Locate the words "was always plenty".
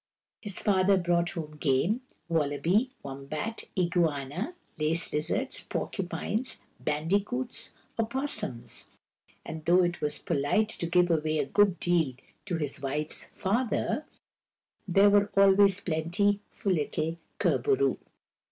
15.11-16.39